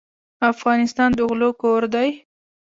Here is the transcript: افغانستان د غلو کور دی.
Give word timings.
افغانستان 0.51 1.09
د 1.15 1.19
غلو 1.29 1.49
کور 1.61 1.81
دی. 1.93 2.09